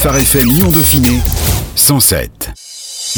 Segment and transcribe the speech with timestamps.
[0.00, 1.20] Phare FM Lyon Dauphiné
[1.76, 2.52] 107.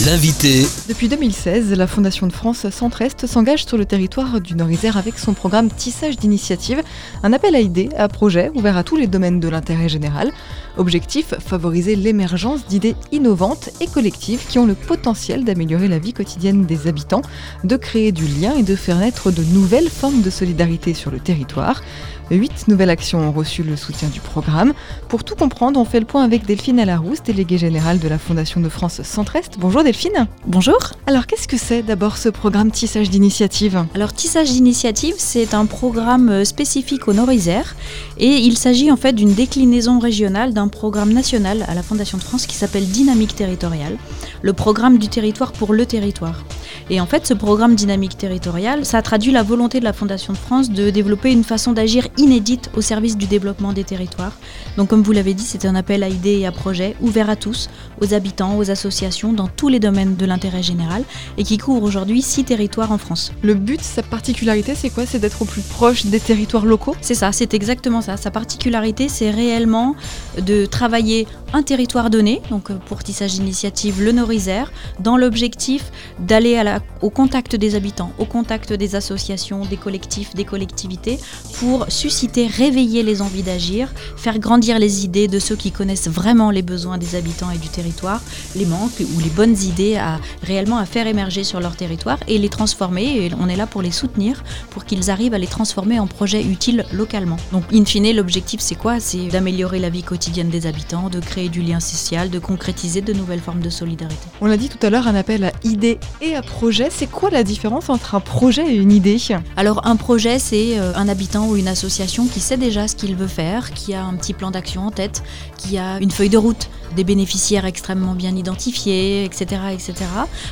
[0.06, 0.66] L'invité.
[0.88, 5.34] Depuis 2016, la Fondation de France Centre-Est s'engage sur le territoire du Nord-Isère avec son
[5.34, 6.82] programme Tissage d'initiative,
[7.22, 10.32] un appel à idées, à projets ouvert à tous les domaines de l'intérêt général.
[10.78, 16.64] Objectif favoriser l'émergence d'idées innovantes et collectives qui ont le potentiel d'améliorer la vie quotidienne
[16.64, 17.22] des habitants,
[17.62, 21.20] de créer du lien et de faire naître de nouvelles formes de solidarité sur le
[21.20, 21.82] territoire.
[22.30, 24.72] Huit nouvelles actions ont reçu le soutien du programme.
[25.08, 28.60] Pour tout comprendre, on fait le point avec Delphine Alarousse, déléguée générale de la Fondation
[28.60, 29.58] de France Centre-Est.
[29.58, 30.26] Bonjour Delphine.
[30.46, 30.78] Bonjour.
[31.06, 33.84] Alors qu'est-ce que c'est d'abord ce programme Tissage d'initiative?
[33.94, 37.76] Alors Tissage d'initiative, c'est un programme spécifique au Nord-Isère
[38.18, 42.22] et il s'agit en fait d'une déclinaison régionale d'un programme national à la Fondation de
[42.22, 43.96] France qui s'appelle Dynamique territoriale,
[44.40, 46.44] le programme du territoire pour le territoire.
[46.90, 50.38] Et en fait, ce programme dynamique territoriale, ça traduit la volonté de la Fondation de
[50.38, 54.32] France de développer une façon d'agir inédite au service du développement des territoires.
[54.76, 57.36] Donc comme vous l'avez dit, c'est un appel à idées et à projets ouvert à
[57.36, 57.68] tous,
[58.00, 61.04] aux habitants, aux associations, dans tous les domaines de l'intérêt général
[61.38, 63.32] et qui couvre aujourd'hui six territoires en France.
[63.42, 65.06] Le but, sa particularité, c'est quoi?
[65.06, 66.96] C'est d'être au plus proche des territoires locaux?
[67.00, 68.16] C'est ça, c'est exactement ça.
[68.16, 69.94] Sa particularité, c'est réellement
[70.40, 76.62] de travailler un territoire donné, donc euh, pour Tissage Initiative le Nord-Isère, dans l'objectif d'aller
[77.02, 81.18] au contact des habitants, au contact des associations, des collectifs, des collectivités,
[81.58, 86.50] pour susciter, réveiller les envies d'agir, faire grandir les idées de ceux qui connaissent vraiment
[86.50, 88.20] les besoins des habitants et du territoire,
[88.56, 92.38] les manques ou les bonnes idées à réellement à faire émerger sur leur territoire et
[92.38, 93.04] les transformer.
[93.04, 96.42] Et on est là pour les soutenir, pour qu'ils arrivent à les transformer en projets
[96.42, 97.36] utiles localement.
[97.52, 98.98] Donc, in fine, l'objectif, c'est quoi?
[98.98, 103.12] C'est d'améliorer la vie quotidienne des habitants, de créer du lien social, de concrétiser de
[103.12, 104.26] nouvelles formes de solidarité.
[104.40, 106.88] On l'a dit tout à l'heure, un appel à idées et à projets.
[106.90, 109.18] C'est quoi la différence entre un projet et une idée?
[109.56, 113.14] Alors, un projet, c'est euh, un habitant ou une association qui sait déjà ce qu'il
[113.14, 115.22] veut faire, qui a un petit plan d'action en tête,
[115.58, 119.60] qui a une feuille de route, des bénéficiaires extrêmement bien identifiés, etc.
[119.72, 119.94] etc.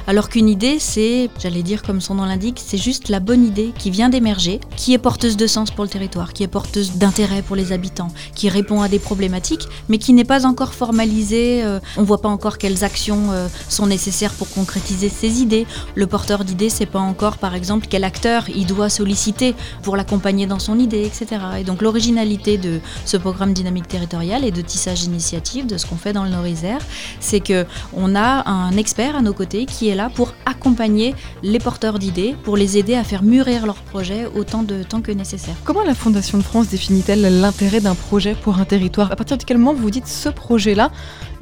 [0.06, 3.72] Alors qu'une idée, c'est, j'allais dire comme son nom l'indique, c'est juste la bonne idée
[3.78, 7.40] qui vient d'émerger, qui est porteuse de sens pour le territoire, qui est porteuse d'intérêt
[7.40, 11.62] pour les habitants, qui répond à des problématiques, mais qui n'est pas encore formalisée.
[11.64, 15.66] Euh, on ne voit pas encore quelles actions euh, sont nécessaires pour concrétiser ces idées.
[15.94, 20.46] Le porteur d'idées, c'est pas encore, par exemple, quel acteur il doit solliciter pour l'accompagner
[20.46, 21.29] dans son idée, etc.
[21.58, 25.96] Et donc l'originalité de ce programme dynamique territorial et de tissage initiative, de ce qu'on
[25.96, 26.80] fait dans le Nord-Isère,
[27.20, 31.58] c'est que on a un expert à nos côtés qui est là pour accompagner les
[31.58, 35.54] porteurs d'idées, pour les aider à faire mûrir leur projet autant de temps que nécessaire.
[35.64, 39.12] Comment la Fondation de France définit-elle l'intérêt d'un projet pour un territoire?
[39.12, 40.90] À partir de quel moment vous dites ce projet-là,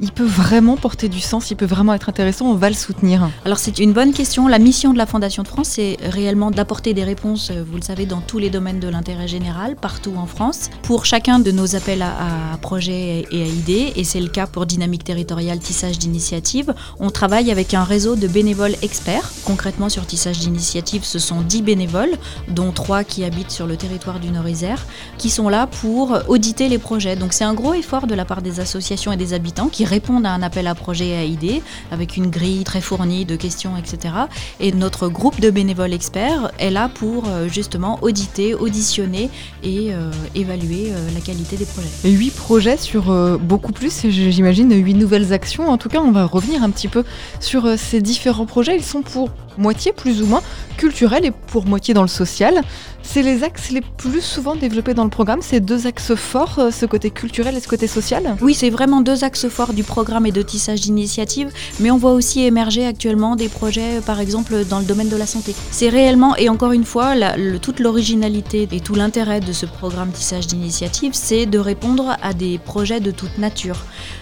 [0.01, 3.29] il peut vraiment porter du sens, il peut vraiment être intéressant, on va le soutenir
[3.45, 4.47] Alors c'est une bonne question.
[4.47, 8.05] La mission de la Fondation de France, c'est réellement d'apporter des réponses, vous le savez,
[8.05, 12.01] dans tous les domaines de l'intérêt général, partout en France, pour chacun de nos appels
[12.01, 16.73] à, projets et à idées, et c'est le cas pour Dynamique territoriale Tissage d'initiative.
[16.99, 19.31] On travaille avec un réseau de bénévoles experts.
[19.43, 22.15] Concrètement, sur Tissage d'initiative, ce sont 10 bénévoles,
[22.47, 24.85] dont 3 qui habitent sur le territoire du Nord-Isère,
[25.17, 27.15] qui sont là pour auditer les projets.
[27.15, 30.25] Donc c'est un gros effort de la part des associations et des habitants qui répondent
[30.25, 31.61] à un appel à projet et à idées
[31.91, 34.13] avec une grille très fournie de questions, etc.
[34.59, 39.29] Et notre groupe de bénévoles experts est là pour euh, justement auditer, auditionner
[39.63, 41.89] et euh, évaluer euh, la qualité des projets.
[42.03, 45.69] Et 8 projets sur beaucoup plus, j'imagine, 8 nouvelles actions.
[45.69, 47.03] En tout cas, on va revenir un petit peu
[47.39, 48.75] sur ces différents projets.
[48.75, 50.41] Ils sont pour moitié plus ou moins
[50.77, 52.61] culturels et pour moitié dans le social.
[53.01, 56.71] C'est les axes les plus souvent développés dans le programme, ces deux axes forts, euh,
[56.71, 60.25] ce côté culturel et ce côté social Oui, c'est vraiment deux axes forts du programme
[60.25, 61.49] et de tissage d'initiative,
[61.79, 65.15] mais on voit aussi émerger actuellement des projets, euh, par exemple, dans le domaine de
[65.15, 65.55] la santé.
[65.71, 67.15] C'est réellement, et encore une fois,
[67.61, 72.59] toute l'originalité et tout l'intérêt de ce programme tissage d'initiative, c'est de répondre à des
[72.59, 73.77] projets de toute nature.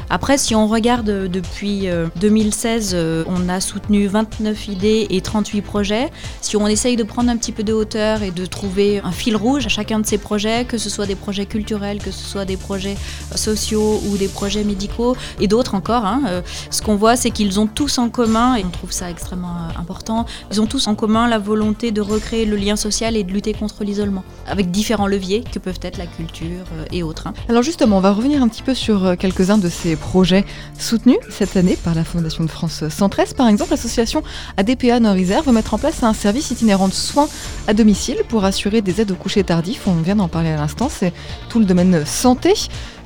[0.10, 1.88] Après, si on regarde euh, depuis
[2.22, 2.96] 2016,
[3.28, 6.10] on a soutenu 29 idées et 38 projets.
[6.42, 9.36] Si on essaye de prendre un petit peu de hauteur et de trouver un fil
[9.36, 12.46] rouge à chacun de ces projets, que ce soit des projets culturels, que ce soit
[12.46, 12.96] des projets
[13.34, 16.06] euh, sociaux ou des projets médicaux et d'autres encore.
[16.06, 16.22] Hein.
[16.28, 16.42] Euh,
[16.72, 19.80] ce qu'on voit, c'est qu'ils ont tous en commun, et on trouve ça extrêmement euh,
[19.82, 23.32] important, ils ont tous en commun la volonté de recréer le lien social et de
[23.32, 27.28] lutter contre l'isolement, avec différents leviers que peuvent être la culture et autres.
[27.28, 27.34] Hein.
[27.50, 30.46] Alors justement, on va revenir un petit peu sur quelques-uns de ces projets
[30.80, 33.36] soutenus cette année par la Fondation de France Centre-Est.
[33.36, 34.24] Par exemple, l'association
[34.56, 37.30] ADPA Veut mettre en place un service itinérant de soins
[37.68, 39.88] à domicile pour assurer des aides au coucher tardif.
[39.88, 41.14] On vient d'en parler à l'instant, c'est
[41.48, 42.54] tout le domaine santé.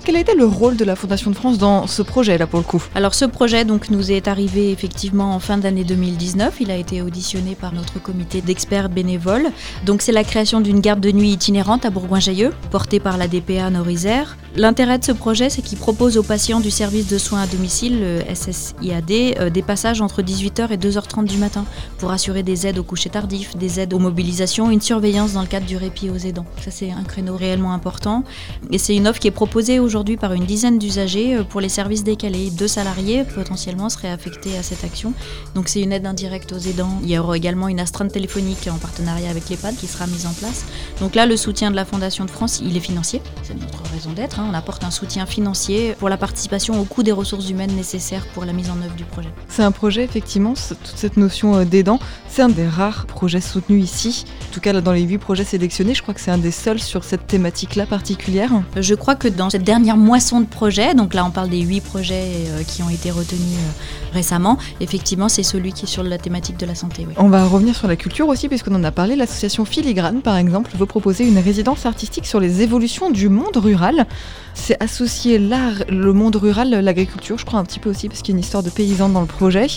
[0.03, 2.57] Quel a été le rôle de la Fondation de France dans ce projet là pour
[2.57, 6.55] le coup Alors ce projet donc nous est arrivé effectivement en fin d'année 2019.
[6.59, 9.51] Il a été auditionné par notre comité d'experts bénévoles.
[9.85, 13.69] Donc c'est la création d'une garde de nuit itinérante à Bourgoin-Jallieu, portée par la DPA
[13.69, 14.37] Nord-Isère.
[14.57, 18.01] L'intérêt de ce projet, c'est qu'il propose aux patients du service de soins à domicile,
[18.01, 21.63] le SSIAD, euh, des passages entre 18h et 2h30 du matin
[21.99, 25.47] pour assurer des aides au coucher tardif, des aides aux mobilisations, une surveillance dans le
[25.47, 26.45] cadre du répit aux aidants.
[26.61, 28.25] Ça, c'est un créneau réellement important.
[28.71, 31.67] Et c'est une offre qui est proposée aujourd'hui par une dizaine d'usagers euh, pour les
[31.67, 32.49] services décalés.
[32.49, 35.13] Deux salariés potentiellement seraient affectés à cette action.
[35.53, 36.97] Donc c'est une aide indirecte aux aidants.
[37.03, 40.31] Il y aura également une astreinte téléphonique en partenariat avec l'EHPAD qui sera mise en
[40.31, 40.63] place.
[41.01, 43.21] Donc là, le soutien de la Fondation de France, il est financier.
[43.43, 44.39] C'est notre raison d'être.
[44.39, 44.47] Hein.
[44.49, 48.45] On apporte un soutien financier pour la participation au coût des ressources humaines nécessaires pour
[48.45, 49.29] la mise en œuvre du projet.
[49.49, 51.99] C'est un projet, effectivement, toute cette notion euh, d'aidant,
[52.29, 54.23] c'est un des rares projets soutenus ici.
[54.49, 56.79] En tout cas, dans les huit projets sélectionnés, je crois que c'est un des seuls
[56.79, 58.51] sur cette thématique-là particulière.
[58.77, 61.81] Je crois que dans cette dernière moisson de projets, donc là on parle des huit
[61.81, 66.17] projets euh, qui ont été retenus euh, récemment, effectivement c'est celui qui est sur la
[66.17, 67.05] thématique de la santé.
[67.17, 69.15] On va revenir sur la culture aussi, puisqu'on en a parlé.
[69.15, 74.05] L'association Filigrane, par exemple, veut proposer une résidence artistique sur les évolutions du monde rural.
[74.53, 78.33] C'est associer l'art, le monde rural, l'agriculture, je crois un petit peu aussi, parce qu'il
[78.33, 79.67] y a une histoire de paysans dans le projet.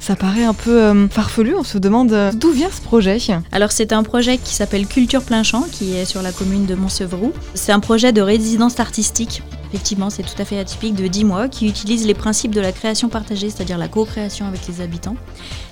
[0.00, 3.18] Ça paraît un peu euh, farfelu, on se demande euh, d'où vient ce projet.
[3.52, 6.74] Alors c'est un projet qui s'appelle Culture Plein Champ, qui est sur la commune de
[6.74, 7.32] Montsevrou.
[7.54, 9.42] C'est un projet de résidence artistique
[9.72, 12.72] effectivement, c'est tout à fait atypique, de 10 mois, qui utilise les principes de la
[12.72, 15.16] création partagée, c'est-à-dire la co-création avec les habitants,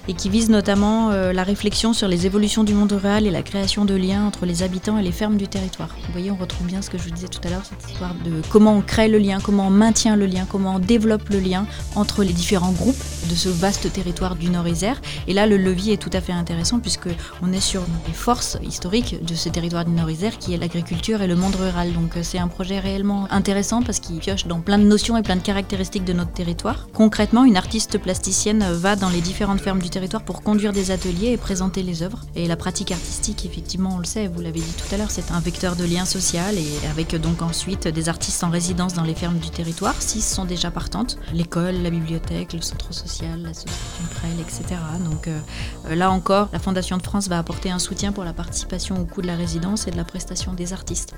[0.08, 3.42] et qui vise notamment euh, la réflexion sur les évolutions du monde rural et la
[3.42, 5.90] création de liens entre les habitants et les fermes du territoire.
[6.06, 8.14] Vous voyez, on retrouve bien ce que je vous disais tout à l'heure, cette histoire
[8.24, 11.38] de comment on crée le lien, comment on maintient le lien, comment on développe le
[11.38, 15.00] lien entre les différents groupes de ce vaste territoire du Nord-Isère.
[15.28, 17.08] Et là, le levier est tout à fait intéressant puisque
[17.42, 21.26] on est sur les forces historiques de ce territoire du Nord-Isère qui est l'agriculture et
[21.26, 21.92] le monde rural.
[21.92, 25.22] Donc euh, c'est un projet réellement intéressant parce qu'il pioche dans plein de notions et
[25.22, 26.86] plein de caractéristiques de notre territoire.
[26.94, 31.32] Concrètement, une artiste plasticienne va dans les différentes fermes du territoire pour conduire des ateliers
[31.32, 32.20] et présenter les œuvres.
[32.36, 35.32] Et la pratique artistique, effectivement, on le sait, vous l'avez dit tout à l'heure, c'est
[35.32, 39.16] un vecteur de lien social et avec donc ensuite des artistes en résidence dans les
[39.16, 40.00] fermes du territoire.
[40.00, 41.18] Six sont déjà partantes.
[41.34, 44.80] L'école, la bibliothèque, le centre social, l'association Prel, etc.
[45.04, 49.00] Donc euh, là encore, la Fondation de France va apporter un soutien pour la participation
[49.00, 51.14] au coût de la résidence et de la prestation des artistes.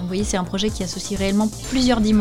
[0.00, 2.15] Vous voyez, c'est un projet qui associe réellement plusieurs dimensions.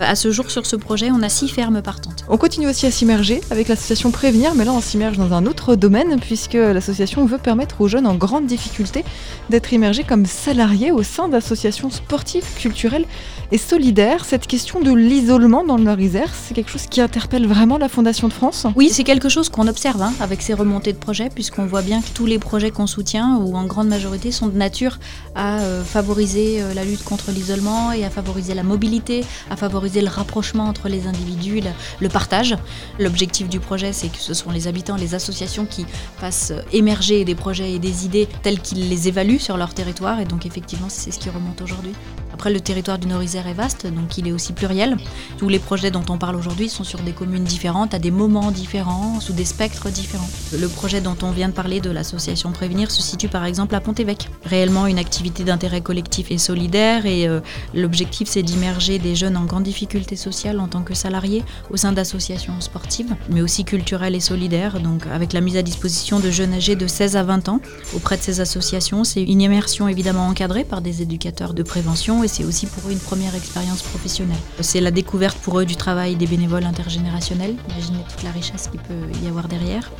[0.00, 2.24] À ce jour, sur ce projet, on a six fermes partantes.
[2.28, 5.74] On continue aussi à s'immerger avec l'association Prévenir, mais là, on s'immerge dans un autre
[5.74, 9.04] domaine, puisque l'association veut permettre aux jeunes en grande difficulté
[9.50, 13.06] d'être immergés comme salariés au sein d'associations sportives, culturelles
[13.52, 14.24] et solidaires.
[14.24, 18.28] Cette question de l'isolement dans le Nord-Isère, c'est quelque chose qui interpelle vraiment la Fondation
[18.28, 21.66] de France Oui, c'est quelque chose qu'on observe hein, avec ces remontées de projets, puisqu'on
[21.66, 24.98] voit bien que tous les projets qu'on soutient, ou en grande majorité, sont de nature
[25.34, 30.00] à euh, favoriser euh, la lutte contre l'isolement et à favoriser la mobilité, à favoriser
[30.00, 31.60] le rapprochement entre les individus,
[32.00, 32.56] le, partage.
[32.98, 35.86] L'objectif du projet, c'est que ce sont les habitants, les associations qui
[36.18, 40.20] fassent émerger des projets et des idées telles qu'ils les évaluent sur leur territoire.
[40.20, 41.92] Et donc effectivement, c'est ce qui remonte aujourd'hui.
[42.38, 44.96] Après, le territoire du Nord-Isère est vaste, donc il est aussi pluriel.
[45.38, 48.52] Tous les projets dont on parle aujourd'hui sont sur des communes différentes, à des moments
[48.52, 50.30] différents, sous des spectres différents.
[50.56, 53.80] Le projet dont on vient de parler de l'association Prévenir se situe par exemple à
[53.80, 54.30] Pont-Évêque.
[54.44, 57.40] Réellement une activité d'intérêt collectif et solidaire, et euh,
[57.74, 61.90] l'objectif c'est d'immerger des jeunes en grande difficulté sociale en tant que salariés au sein
[61.90, 66.54] d'associations sportives, mais aussi culturelles et solidaires, donc avec la mise à disposition de jeunes
[66.54, 67.60] âgés de 16 à 20 ans
[67.96, 69.02] auprès de ces associations.
[69.02, 72.98] C'est une immersion évidemment encadrée par des éducateurs de prévention c'est aussi pour eux une
[72.98, 74.38] première expérience professionnelle.
[74.60, 77.56] C'est la découverte pour eux du travail des bénévoles intergénérationnels.
[77.70, 79.90] Imaginez toute la richesse qu'il peut y avoir derrière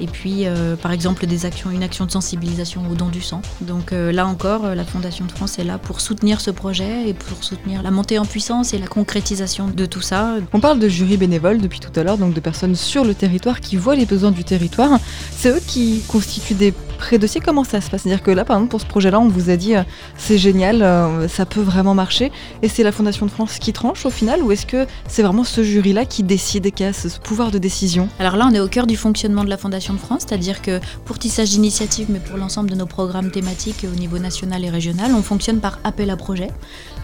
[0.00, 3.42] et puis euh, par exemple des actions, une action de sensibilisation au don du sang.
[3.60, 7.08] Donc euh, là encore, euh, la Fondation de France est là pour soutenir ce projet
[7.08, 10.36] et pour soutenir la montée en puissance et la concrétisation de tout ça.
[10.52, 13.60] On parle de jury bénévole depuis tout à l'heure, donc de personnes sur le territoire
[13.60, 14.98] qui voient les besoins du territoire.
[15.30, 17.40] C'est eux qui constituent des pré-dossiers.
[17.40, 18.02] Comment ça se passe?
[18.02, 19.74] C'est-à-dire que là, par exemple, pour ce projet-là, on vous a dit
[20.16, 22.30] c'est génial, ça peut vraiment marcher,
[22.62, 25.44] et c'est la Fondation de France qui tranche au final, ou est-ce que c'est vraiment
[25.44, 28.08] ce jury-là qui décide, qui a ce pouvoir de décision?
[28.18, 30.80] Alors là, on est au cœur du fonctionnement de la Fondation de France, c'est-à-dire que
[31.04, 35.12] pour Tissage d'initiative, mais pour l'ensemble de nos programmes thématiques au niveau national et régional,
[35.14, 36.48] on fonctionne par appel à projet,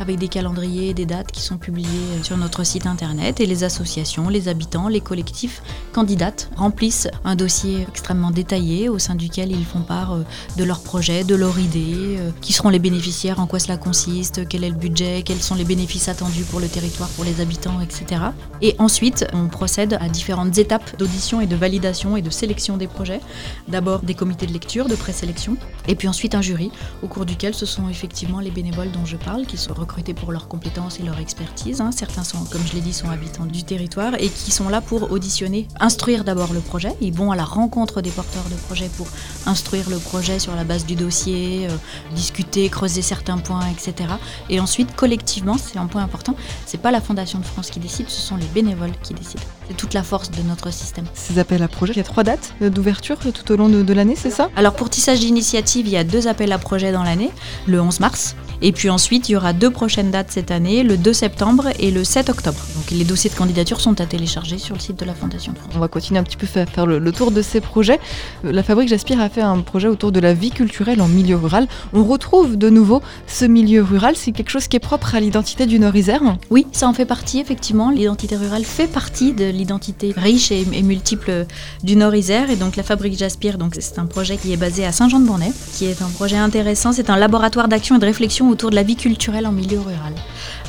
[0.00, 1.88] avec des calendriers et des dates qui sont publiés
[2.22, 7.86] sur notre site internet, et les associations, les habitants, les collectifs candidates remplissent un dossier
[7.88, 10.18] extrêmement détaillé au sein duquel ils font part
[10.56, 14.64] de leur projet, de leur idée, qui seront les bénéficiaires, en quoi cela consiste, quel
[14.64, 18.22] est le budget, quels sont les bénéfices attendus pour le territoire, pour les habitants, etc.
[18.62, 22.86] Et ensuite, on procède à différentes étapes d'audition et de validation et de sélection des
[22.86, 23.20] projets.
[23.68, 25.56] D'abord des comités de lecture, de présélection,
[25.88, 26.70] et puis ensuite un jury,
[27.02, 30.32] au cours duquel ce sont effectivement les bénévoles dont je parle, qui sont recrutés pour
[30.32, 31.80] leurs compétences et leur expertise.
[31.80, 31.90] Hein.
[31.92, 35.10] Certains sont, comme je l'ai dit, sont habitants du territoire et qui sont là pour
[35.10, 36.92] auditionner, instruire d'abord le projet.
[37.00, 39.06] Ils vont à la rencontre des porteurs de projets pour
[39.46, 41.76] instruire le projet sur la base du dossier, euh,
[42.14, 44.08] discuter, creuser certains points, etc.
[44.48, 48.08] Et ensuite, collectivement, c'est un point important, c'est pas la Fondation de France qui décide,
[48.08, 49.42] ce sont les bénévoles qui décident.
[49.68, 51.04] C'est toute la force de notre système.
[51.14, 54.16] Ces appels à projets, il y a trois dates d'ouverture tout au long de, l'année,
[54.16, 54.50] c'est ça?
[54.56, 57.30] Alors pour tissage d'initiative, il y a deux appels à projets dans l'année,
[57.66, 60.96] le 11 mars et puis ensuite, il y aura deux prochaines dates cette année, le
[60.96, 62.58] 2 septembre et le 7 octobre.
[62.74, 65.58] Donc les dossiers de candidature sont à télécharger sur le site de la Fondation de
[65.58, 65.72] France.
[65.76, 68.00] On va continuer un petit peu à faire le, tour de ces projets.
[68.44, 71.36] Euh, la Fabrique J'aspire a fait un projet autour de la vie culturelle en milieu
[71.36, 71.68] rural.
[71.92, 74.14] On retrouve de nouveau ce milieu rural.
[74.16, 76.22] C'est quelque chose qui est propre à l'identité du Nord-Isère?
[76.50, 77.90] Oui, ça en fait partie, effectivement.
[77.90, 81.46] L'identité rurale fait partie de l'identité riche et, multiple
[81.82, 82.50] du Nord-Isère.
[82.50, 86.02] Et donc la Fabrique J'aspire, c'est un projet qui est basé à Saint-Jean-de-Bournay, qui est
[86.02, 86.92] un projet intéressant.
[86.92, 90.14] C'est un laboratoire d'action et de réflexion autour de la vie culturelle en milieu rural.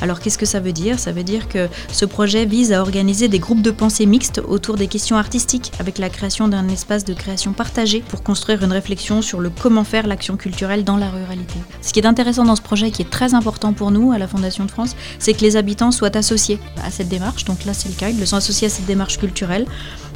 [0.00, 0.98] Alors qu'est-ce que ça veut dire?
[0.98, 4.76] Ça veut dire que ce projet vise à organiser des groupes de pensée mixtes autour
[4.76, 9.22] des questions artistiques, avec la création d'un espace de création partagé pour construire une réflexion
[9.22, 11.54] sur le comment faire l'action culturelle dans la ruralité.
[11.82, 14.28] Ce qui est intéressant dans ce projet, qui est très important pour nous à la
[14.28, 17.44] Fondation de France, c'est que les habitants soient associés à cette démarche.
[17.44, 19.66] Donc là, c'est le cas, ils sont associés à cette démarche culturelle,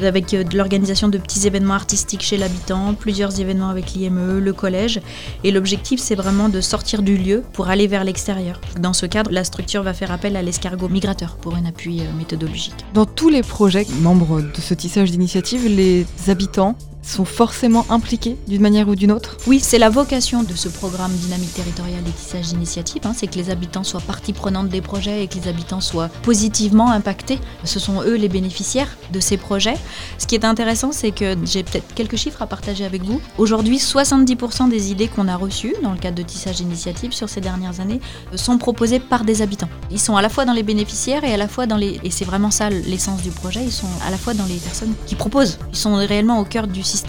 [0.02, 5.00] avec euh, l'organisation de petits événements artistiques chez l'habitant, plusieurs événements avec l'IME, le collège.
[5.44, 8.60] Et l'objectif, c'est vraiment de sortir du lieu pour aller vers l'extérieur.
[8.78, 12.04] Dans ce cadre, la structure va faire appel à l'escargot migrateur pour un appui euh,
[12.18, 12.74] méthodologique.
[12.94, 16.76] Dans tous les projets membres de ce tissage d'initiative, les habitants
[17.10, 21.12] sont forcément impliqués d'une manière ou d'une autre Oui, c'est la vocation de ce programme
[21.12, 25.24] Dynamique territoriale et tissage d'initiative, hein, c'est que les habitants soient partie prenante des projets
[25.24, 27.38] et que les habitants soient positivement impactés.
[27.64, 29.76] Ce sont eux les bénéficiaires de ces projets.
[30.18, 33.20] Ce qui est intéressant, c'est que j'ai peut-être quelques chiffres à partager avec vous.
[33.38, 37.40] Aujourd'hui, 70% des idées qu'on a reçues dans le cadre de tissage d'initiative sur ces
[37.40, 38.00] dernières années
[38.34, 39.68] sont proposées par des habitants.
[39.90, 42.00] Ils sont à la fois dans les bénéficiaires et à la fois dans les...
[42.04, 44.94] Et c'est vraiment ça l'essence du projet, ils sont à la fois dans les personnes
[45.06, 45.58] qui proposent.
[45.72, 46.99] Ils sont réellement au cœur du système.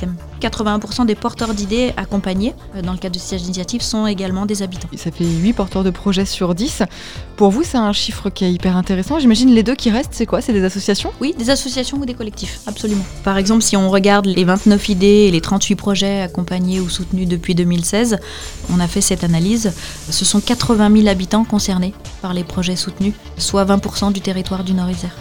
[0.42, 4.64] 81% des porteurs d'idées accompagnés euh, dans le cadre de siège d'initiative sont également des
[4.64, 4.88] habitants.
[4.96, 6.84] Ça fait 8 porteurs de projets sur 10.
[7.36, 9.20] Pour vous, c'est un chiffre qui est hyper intéressant.
[9.20, 10.42] J'imagine les deux qui restent, c'est quoi?
[10.42, 11.12] C'est des associations?
[11.22, 13.06] Oui, des associations ou des collectifs, absolument.
[13.24, 17.28] Par exemple, si on regarde les 29 idées et les 38 projets accompagnés ou soutenus
[17.28, 18.20] depuis 2016,
[18.74, 19.74] on a fait cette analyse.
[20.10, 24.74] Ce sont 80 000 habitants concernés par les projets soutenus, soit 20% du territoire du
[24.74, 25.16] Nord-Isère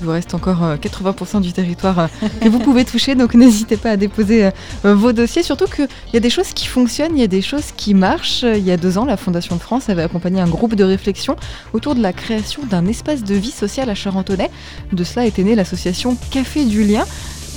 [0.00, 2.06] Il vous reste encore 80% euh, du territoire euh,
[2.40, 4.50] que vous pouvez toucher, donc n'hésitez pas à déposer
[4.84, 5.42] euh, vos dossiers.
[5.42, 8.42] Surtout qu'il y a des choses qui fonctionnent, il y a des choses qui marchent.
[8.42, 11.36] Il y a deux ans, la Fondation de France avait accompagné un groupe de réflexion
[11.72, 14.50] autour de la création d'un espace de vie sociale à Charentonnet.
[14.92, 17.04] De cela était née l'association Café du Lien.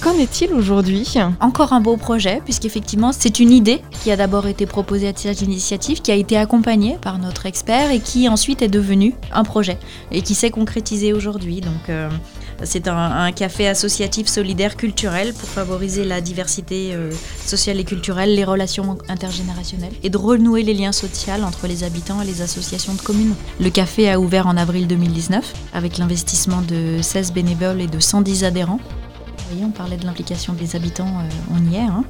[0.06, 4.68] Qu'en est-il aujourd'hui Encore un beau projet, puisqu'effectivement, c'est une idée qui a d'abord été
[4.68, 8.68] proposée à Tirage d'initiative, qui a été accompagnée par notre expert et qui ensuite est
[8.68, 9.80] devenu un projet
[10.12, 11.60] et qui s'est concrétisé aujourd'hui.
[11.60, 12.08] Donc, euh,
[12.64, 17.12] c'est un, café associatif solidaire culturel pour favoriser la diversité euh,
[17.44, 22.22] sociale et culturelle, les relations intergénérationnelles et de renouer les liens sociaux entre les habitants
[22.22, 23.34] et les associations de communes.
[23.60, 28.44] Le café a ouvert en avril 2019 avec l'investissement de 16 bénévoles et de 110
[28.44, 28.80] adhérents
[29.64, 31.80] on parlait de l'implication des habitants, euh, on y est.
[31.80, 32.04] Hein.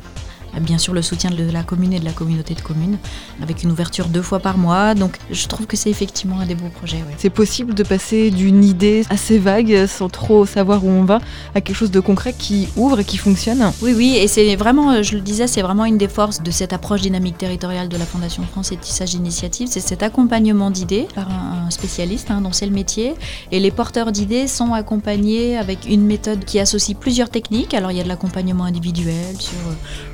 [0.62, 2.98] Bien sûr, le soutien de la commune et de la communauté de communes,
[3.42, 4.96] avec une ouverture deux fois par mois.
[4.96, 7.04] Donc, je trouve que c'est effectivement un des beaux projets.
[7.18, 11.20] C'est possible de passer d'une idée assez vague, sans trop savoir où on va,
[11.54, 13.72] à quelque chose de concret qui ouvre et qui fonctionne?
[13.82, 16.74] Oui, oui, et c'est vraiment, je le disais, c'est vraiment une des forces de cette
[16.74, 21.30] approche dynamique territoriale de la Fondation France et Tissage Initiative, c'est cet accompagnement d'idées par
[21.30, 23.16] un, spécialiste hein, dont c'est le métier.
[23.52, 27.74] Et les porteurs d'idées sont accompagnés avec une méthode qui associe plusieurs techniques.
[27.74, 29.58] Alors, il y a de l'accompagnement individuel sur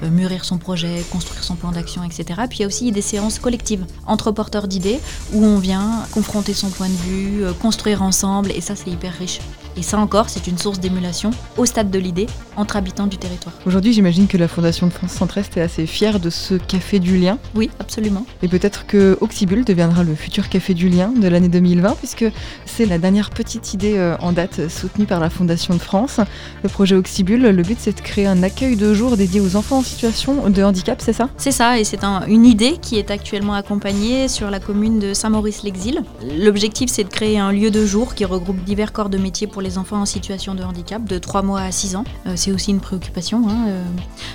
[0.04, 2.24] euh, son projet, construire son plan d'action, etc.
[2.50, 5.00] Puis il y a aussi des séances collectives entre porteurs d'idées
[5.34, 9.14] où on vient confronter son point de vue, euh, construire ensemble, et ça c'est hyper
[9.14, 9.40] riche.
[9.78, 13.54] Et ça encore, c'est une source d'émulation au stade de l'idée entre habitants du territoire.
[13.66, 17.18] Aujourd'hui, j'imagine que la Fondation de France Centre-Est est assez fière de ce Café du
[17.18, 17.38] Lien.
[17.56, 18.26] Oui, absolument.
[18.44, 22.26] Et peut-être que Oxybul deviendra le futur Café du Lien de l'année 2020, puisque
[22.66, 26.20] c'est la dernière petite idée euh, en date soutenue par la Fondation de France.
[26.64, 29.80] Le projet Oxybul, le but c'est de créer un accueil de jour dédié aux enfants
[29.80, 31.30] en situation de handicap, c'est ça?
[31.38, 36.04] C'est ça, et c'est une idée qui est actuellement accompagnée sur la commune de Saint-Maurice-l'Exil.
[36.38, 39.61] L'objectif, c'est de créer un lieu de jour qui regroupe divers corps de métier pour
[39.62, 42.04] les enfants en situation de handicap, de 3 mois à 6 ans.
[42.26, 43.84] Euh, c'est aussi une préoccupation, hein, euh,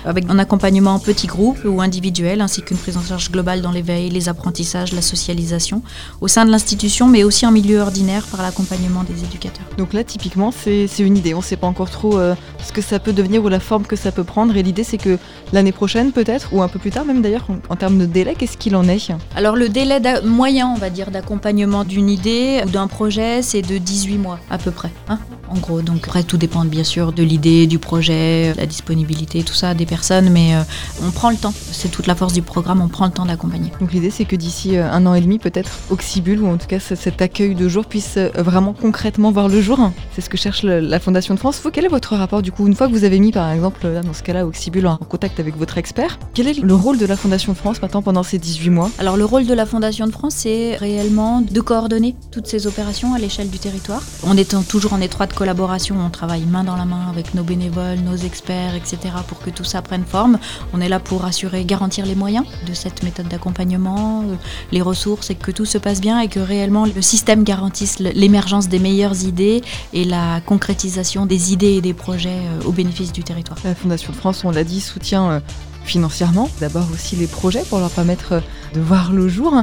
[0.05, 3.71] avec un accompagnement en petit groupe ou individuel, ainsi qu'une prise en charge globale dans
[3.71, 5.81] l'éveil, les apprentissages, la socialisation,
[6.21, 9.65] au sein de l'institution, mais aussi en milieu ordinaire par l'accompagnement des éducateurs.
[9.77, 11.33] Donc là, typiquement, c'est une idée.
[11.33, 13.85] On ne sait pas encore trop euh, ce que ça peut devenir ou la forme
[13.85, 14.55] que ça peut prendre.
[14.55, 15.17] Et l'idée, c'est que
[15.53, 18.57] l'année prochaine, peut-être, ou un peu plus tard même d'ailleurs, en, termes de délai, qu'est-ce
[18.57, 18.97] qu'il en est?
[19.35, 23.77] Alors le délai moyen, on va dire, d'accompagnement d'une idée ou d'un projet, c'est de
[23.77, 24.91] 18 mois à peu près.
[25.07, 25.36] Hein Bye.
[25.49, 25.81] En gros.
[25.81, 29.85] Donc après, tout dépend bien sûr de l'idée, du projet, la disponibilité, tout ça des
[29.85, 30.61] personnes, mais euh,
[31.05, 31.53] on prend le temps.
[31.71, 33.71] C'est toute la force du programme, on prend le temps d'accompagner.
[33.79, 36.67] Donc l'idée, c'est que d'ici euh, un an et demi, peut-être, Oxybul, ou en tout
[36.67, 39.91] cas cet accueil de jour, puisse euh, vraiment concrètement voir le jour.
[40.13, 41.61] C'est ce que cherche la Fondation de France.
[41.73, 44.13] quel est votre rapport du coup Une fois que vous avez mis, par exemple, dans
[44.13, 47.53] ce cas-là, Oxybul en contact avec votre expert, quel est le rôle de la Fondation
[47.53, 48.91] de France maintenant pendant ces 18 mois?
[48.99, 53.13] Alors le rôle de la Fondation de France, c'est réellement de coordonner toutes ces opérations
[53.13, 54.01] à l'échelle du territoire.
[54.25, 57.99] On est toujours en étroite collaboration, on travaille main dans la main avec nos bénévoles,
[57.99, 58.97] nos experts, etc.
[59.27, 60.39] pour que tout ça prenne forme.
[60.73, 64.33] On est là pour assurer, garantir les moyens de cette méthode d'accompagnement, euh,
[64.71, 68.67] les ressources et que tout se passe bien et que réellement le système garantisse l'émergence
[68.67, 69.61] des meilleures idées
[69.93, 73.59] et la concrétisation des idées et des projets euh, au bénéfice du territoire.
[73.63, 75.39] La Fondation France, on l'a dit, soutient euh,
[75.83, 78.41] financièrement d'abord aussi les projets pour leur permettre
[78.73, 79.53] de voir le jour.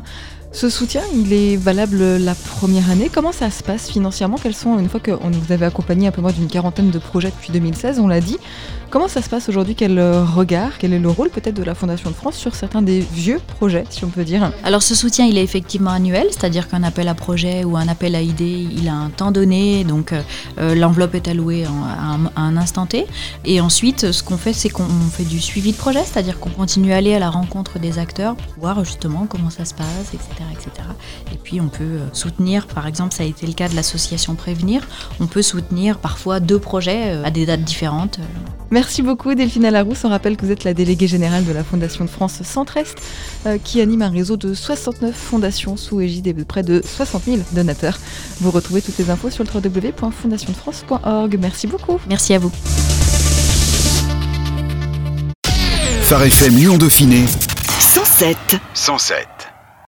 [0.55, 3.11] Ce soutien, il est valable la première année.
[3.13, 4.37] Comment ça se passe financièrement?
[4.41, 7.31] Quels sont, une fois que vous avez accompagné un peu moins d'une quarantaine de projets
[7.31, 8.39] depuis 2016, on l'a dit,
[8.95, 9.75] Comment ça se passe aujourd'hui?
[9.75, 12.81] Quel euh, regard, quel est le rôle peut-être de la Fondation de France sur certains
[12.81, 14.53] des vieux projets, si on peut dire?
[14.63, 18.15] Alors ce soutien, il est effectivement annuel, c'est-à-dire qu'un appel à projet ou un appel
[18.15, 20.23] à idée, il a un temps donné, donc euh,
[20.59, 23.05] euh, l'enveloppe est allouée à, un, instant T.
[23.45, 26.93] Et ensuite, ce qu'on fait, c'est qu'on fait du suivi de projet, c'est-à-dire qu'on continue
[26.93, 30.44] à aller à la rencontre des acteurs pour voir justement comment ça se passe, etc.
[30.53, 30.71] etc.
[31.33, 34.87] Et puis on peut soutenir, par exemple, ça a été le cas de l'association Prévenir,
[35.21, 38.19] on peut soutenir parfois deux projets à des dates différentes.
[38.71, 40.05] Merci beaucoup Delphine Larousse.
[40.05, 42.97] On rappelle que vous êtes la déléguée générale de la Fondation de France Centre-Est
[43.47, 47.39] euh, qui anime un réseau de 69 fondations sous égide de près de 60 000
[47.53, 47.99] donateurs.
[48.41, 51.39] Vous retrouvez toutes les infos sur le www.fondationdefrance.org.
[51.41, 52.01] Merci beaucoup.
[52.09, 52.53] Merci à vous.
[56.03, 57.25] Phare FM Lyon Dauphiné
[57.79, 58.37] 107
[58.75, 59.34] 107